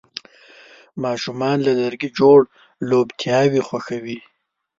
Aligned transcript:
ماشومان 1.03 1.57
له 1.65 1.71
لرګي 1.81 2.09
جوړ 2.19 2.39
لوبتیاوې 2.89 3.61
خوښوي. 3.67 4.17